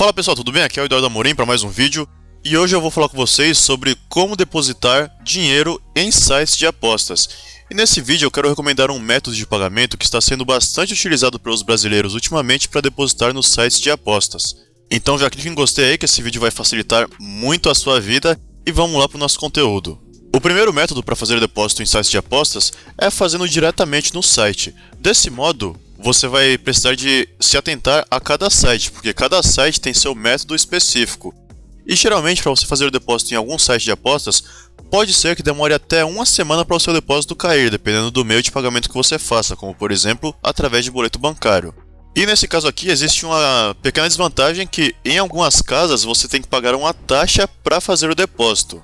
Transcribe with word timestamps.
Fala 0.00 0.14
pessoal, 0.14 0.34
tudo 0.34 0.50
bem? 0.50 0.62
Aqui 0.62 0.80
é 0.80 0.82
o 0.82 0.86
Eduardo 0.86 1.08
Amorim 1.08 1.34
para 1.34 1.44
mais 1.44 1.62
um 1.62 1.68
vídeo 1.68 2.08
e 2.42 2.56
hoje 2.56 2.74
eu 2.74 2.80
vou 2.80 2.90
falar 2.90 3.10
com 3.10 3.18
vocês 3.18 3.58
sobre 3.58 3.94
como 4.08 4.34
depositar 4.34 5.14
dinheiro 5.22 5.78
em 5.94 6.10
sites 6.10 6.56
de 6.56 6.64
apostas. 6.64 7.28
E 7.70 7.74
nesse 7.74 8.00
vídeo 8.00 8.24
eu 8.24 8.30
quero 8.30 8.48
recomendar 8.48 8.90
um 8.90 8.98
método 8.98 9.36
de 9.36 9.46
pagamento 9.46 9.98
que 9.98 10.06
está 10.06 10.18
sendo 10.18 10.42
bastante 10.42 10.94
utilizado 10.94 11.38
pelos 11.38 11.60
brasileiros 11.60 12.14
ultimamente 12.14 12.66
para 12.66 12.80
depositar 12.80 13.34
nos 13.34 13.48
sites 13.50 13.78
de 13.78 13.90
apostas. 13.90 14.56
Então 14.90 15.18
já 15.18 15.28
clique 15.28 15.50
em 15.50 15.54
gostei 15.54 15.90
aí 15.90 15.98
que 15.98 16.06
esse 16.06 16.22
vídeo 16.22 16.40
vai 16.40 16.50
facilitar 16.50 17.06
muito 17.18 17.68
a 17.68 17.74
sua 17.74 18.00
vida 18.00 18.40
e 18.64 18.72
vamos 18.72 18.98
lá 18.98 19.06
para 19.06 19.18
o 19.18 19.20
nosso 19.20 19.38
conteúdo. 19.38 20.00
O 20.34 20.40
primeiro 20.40 20.72
método 20.72 21.02
para 21.02 21.14
fazer 21.14 21.38
depósito 21.40 21.82
em 21.82 21.86
sites 21.86 22.10
de 22.10 22.16
apostas 22.16 22.72
é 22.96 23.10
fazendo 23.10 23.46
diretamente 23.46 24.14
no 24.14 24.22
site. 24.22 24.74
Desse 24.98 25.28
modo, 25.28 25.78
você 26.02 26.26
vai 26.26 26.56
precisar 26.56 26.94
de 26.94 27.28
se 27.38 27.56
atentar 27.56 28.06
a 28.10 28.20
cada 28.20 28.48
site, 28.48 28.90
porque 28.90 29.12
cada 29.12 29.42
site 29.42 29.80
tem 29.80 29.92
seu 29.92 30.14
método 30.14 30.54
específico. 30.54 31.34
E 31.86 31.94
geralmente, 31.94 32.42
para 32.42 32.50
você 32.50 32.66
fazer 32.66 32.86
o 32.86 32.90
depósito 32.90 33.34
em 33.34 33.36
algum 33.36 33.58
site 33.58 33.84
de 33.84 33.90
apostas, 33.90 34.42
pode 34.90 35.12
ser 35.12 35.36
que 35.36 35.42
demore 35.42 35.74
até 35.74 36.04
uma 36.04 36.24
semana 36.24 36.64
para 36.64 36.76
o 36.76 36.80
seu 36.80 36.92
depósito 36.92 37.36
cair, 37.36 37.70
dependendo 37.70 38.10
do 38.10 38.24
meio 38.24 38.42
de 38.42 38.50
pagamento 38.50 38.88
que 38.88 38.94
você 38.94 39.18
faça, 39.18 39.56
como 39.56 39.74
por 39.74 39.92
exemplo, 39.92 40.34
através 40.42 40.84
de 40.84 40.90
boleto 40.90 41.18
bancário. 41.18 41.74
E 42.14 42.26
nesse 42.26 42.48
caso 42.48 42.66
aqui 42.66 42.90
existe 42.90 43.24
uma 43.24 43.76
pequena 43.82 44.08
desvantagem 44.08 44.66
que 44.66 44.94
em 45.04 45.18
algumas 45.18 45.62
casas 45.62 46.02
você 46.02 46.26
tem 46.26 46.42
que 46.42 46.48
pagar 46.48 46.74
uma 46.74 46.92
taxa 46.92 47.46
para 47.62 47.80
fazer 47.80 48.10
o 48.10 48.14
depósito. 48.14 48.82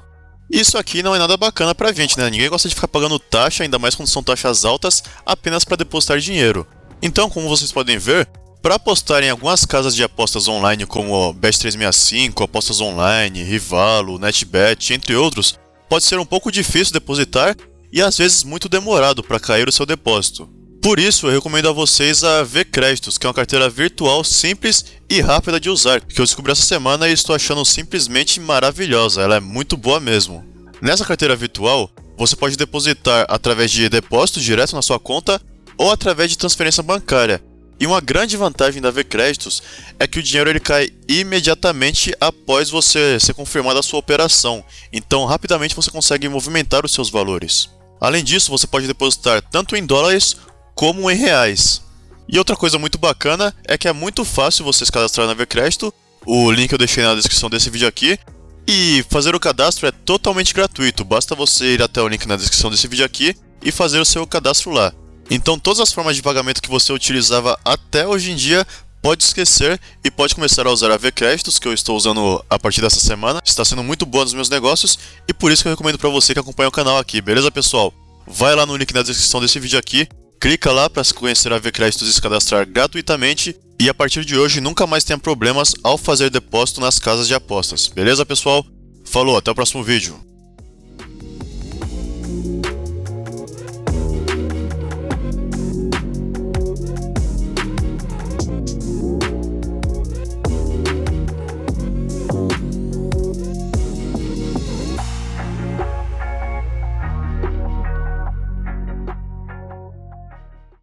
Isso 0.50 0.78
aqui 0.78 1.02
não 1.02 1.14
é 1.14 1.18
nada 1.18 1.36
bacana 1.36 1.74
pra 1.74 1.92
gente, 1.92 2.16
né? 2.16 2.30
Ninguém 2.30 2.48
gosta 2.48 2.68
de 2.68 2.74
ficar 2.74 2.86
pagando 2.86 3.18
taxa, 3.18 3.64
ainda 3.64 3.80
mais 3.80 3.96
quando 3.96 4.08
são 4.08 4.22
taxas 4.22 4.64
altas, 4.64 5.02
apenas 5.24 5.64
para 5.64 5.78
depositar 5.78 6.18
dinheiro. 6.20 6.64
Então, 7.02 7.28
como 7.28 7.48
vocês 7.48 7.72
podem 7.72 7.98
ver, 7.98 8.28
para 8.62 8.76
apostar 8.76 9.22
em 9.22 9.30
algumas 9.30 9.64
casas 9.64 9.94
de 9.94 10.02
apostas 10.02 10.48
online 10.48 10.86
como 10.86 11.32
Bet365, 11.34 12.42
Apostas 12.42 12.80
Online, 12.80 13.44
Rivalo, 13.44 14.18
NetBet, 14.18 14.92
entre 14.92 15.14
outros, 15.14 15.58
pode 15.88 16.04
ser 16.04 16.18
um 16.18 16.26
pouco 16.26 16.50
difícil 16.50 16.92
depositar 16.92 17.56
e 17.92 18.02
às 18.02 18.18
vezes 18.18 18.42
muito 18.42 18.68
demorado 18.68 19.22
para 19.22 19.38
cair 19.38 19.68
o 19.68 19.72
seu 19.72 19.86
depósito. 19.86 20.48
Por 20.82 20.98
isso, 20.98 21.26
eu 21.26 21.32
recomendo 21.32 21.68
a 21.68 21.72
vocês 21.72 22.22
a 22.22 22.42
V-Créditos, 22.42 23.18
que 23.18 23.26
é 23.26 23.28
uma 23.28 23.34
carteira 23.34 23.68
virtual 23.68 24.22
simples 24.22 24.84
e 25.08 25.20
rápida 25.20 25.58
de 25.58 25.70
usar, 25.70 26.00
que 26.00 26.20
eu 26.20 26.24
descobri 26.24 26.52
essa 26.52 26.62
semana 26.62 27.08
e 27.08 27.12
estou 27.12 27.34
achando 27.34 27.64
simplesmente 27.64 28.40
maravilhosa, 28.40 29.22
ela 29.22 29.36
é 29.36 29.40
muito 29.40 29.76
boa 29.76 29.98
mesmo. 29.98 30.44
Nessa 30.80 31.04
carteira 31.04 31.34
virtual, 31.34 31.90
você 32.16 32.36
pode 32.36 32.56
depositar 32.56 33.26
através 33.28 33.70
de 33.70 33.88
depósito 33.88 34.40
direto 34.40 34.74
na 34.74 34.82
sua 34.82 34.98
conta 34.98 35.40
ou 35.76 35.90
através 35.90 36.30
de 36.30 36.38
transferência 36.38 36.82
bancária. 36.82 37.42
E 37.78 37.86
uma 37.86 38.00
grande 38.00 38.36
vantagem 38.36 38.80
da 38.80 38.90
V-Créditos 38.90 39.62
é 39.98 40.06
que 40.06 40.18
o 40.18 40.22
dinheiro 40.22 40.48
ele 40.48 40.60
cai 40.60 40.88
imediatamente 41.06 42.14
após 42.18 42.70
você 42.70 43.20
ser 43.20 43.34
confirmada 43.34 43.80
a 43.80 43.82
sua 43.82 43.98
operação, 43.98 44.64
então 44.90 45.26
rapidamente 45.26 45.76
você 45.76 45.90
consegue 45.90 46.28
movimentar 46.28 46.86
os 46.86 46.92
seus 46.92 47.10
valores. 47.10 47.68
Além 48.00 48.24
disso, 48.24 48.50
você 48.50 48.66
pode 48.66 48.86
depositar 48.86 49.42
tanto 49.42 49.76
em 49.76 49.84
dólares 49.84 50.36
como 50.74 51.10
em 51.10 51.16
reais. 51.16 51.82
E 52.28 52.38
outra 52.38 52.56
coisa 52.56 52.78
muito 52.78 52.98
bacana 52.98 53.54
é 53.68 53.76
que 53.76 53.88
é 53.88 53.92
muito 53.92 54.24
fácil 54.24 54.64
você 54.64 54.84
se 54.84 54.92
cadastrar 54.92 55.26
na 55.26 55.34
V-Crédito, 55.34 55.92
o 56.24 56.50
link 56.50 56.72
eu 56.72 56.78
deixei 56.78 57.04
na 57.04 57.14
descrição 57.14 57.50
desse 57.50 57.70
vídeo 57.70 57.86
aqui, 57.86 58.18
e 58.66 59.04
fazer 59.10 59.34
o 59.34 59.40
cadastro 59.40 59.86
é 59.86 59.92
totalmente 59.92 60.52
gratuito, 60.52 61.04
basta 61.04 61.34
você 61.34 61.74
ir 61.74 61.82
até 61.82 62.00
o 62.00 62.08
link 62.08 62.26
na 62.26 62.36
descrição 62.36 62.70
desse 62.70 62.88
vídeo 62.88 63.04
aqui 63.04 63.36
e 63.62 63.70
fazer 63.70 64.00
o 64.00 64.04
seu 64.04 64.26
cadastro 64.26 64.72
lá. 64.72 64.92
Então 65.30 65.58
todas 65.58 65.80
as 65.80 65.92
formas 65.92 66.16
de 66.16 66.22
pagamento 66.22 66.62
que 66.62 66.70
você 66.70 66.92
utilizava 66.92 67.58
até 67.64 68.06
hoje 68.06 68.30
em 68.30 68.36
dia 68.36 68.66
pode 69.02 69.22
esquecer 69.22 69.80
e 70.04 70.10
pode 70.10 70.34
começar 70.34 70.66
a 70.66 70.70
usar 70.72 70.90
a 70.90 70.96
V-Créditos, 70.96 71.58
que 71.58 71.68
eu 71.68 71.72
estou 71.72 71.96
usando 71.96 72.44
a 72.50 72.58
partir 72.58 72.80
dessa 72.80 72.98
semana. 72.98 73.40
Está 73.44 73.64
sendo 73.64 73.84
muito 73.84 74.04
boa 74.04 74.24
nos 74.24 74.34
meus 74.34 74.48
negócios 74.48 74.98
e 75.28 75.32
por 75.32 75.52
isso 75.52 75.62
que 75.62 75.68
eu 75.68 75.72
recomendo 75.72 75.98
para 75.98 76.08
você 76.08 76.32
que 76.32 76.40
acompanha 76.40 76.68
o 76.68 76.72
canal 76.72 76.98
aqui, 76.98 77.20
beleza 77.20 77.50
pessoal? 77.50 77.92
Vai 78.26 78.54
lá 78.54 78.66
no 78.66 78.76
link 78.76 78.92
na 78.92 79.02
descrição 79.02 79.40
desse 79.40 79.60
vídeo 79.60 79.78
aqui, 79.78 80.08
clica 80.40 80.72
lá 80.72 80.90
para 80.90 81.04
se 81.04 81.14
conhecer 81.14 81.52
a 81.52 81.58
V-Créditos 81.58 82.08
e 82.08 82.12
se 82.12 82.20
cadastrar 82.20 82.66
gratuitamente 82.66 83.56
e 83.78 83.88
a 83.88 83.94
partir 83.94 84.24
de 84.24 84.36
hoje 84.36 84.60
nunca 84.60 84.86
mais 84.86 85.04
tenha 85.04 85.18
problemas 85.18 85.74
ao 85.84 85.96
fazer 85.96 86.30
depósito 86.30 86.80
nas 86.80 86.98
casas 86.98 87.28
de 87.28 87.34
apostas, 87.34 87.86
beleza 87.86 88.26
pessoal? 88.26 88.64
Falou, 89.04 89.36
até 89.36 89.50
o 89.50 89.54
próximo 89.54 89.84
vídeo. 89.84 90.18